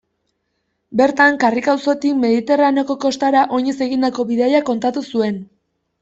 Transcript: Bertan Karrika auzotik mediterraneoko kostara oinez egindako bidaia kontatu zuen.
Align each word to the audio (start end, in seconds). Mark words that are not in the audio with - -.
Bertan 0.99 1.35
Karrika 1.41 1.69
auzotik 1.73 2.15
mediterraneoko 2.21 2.95
kostara 3.03 3.43
oinez 3.59 3.75
egindako 3.89 4.25
bidaia 4.31 4.63
kontatu 4.71 5.05
zuen. 5.11 5.37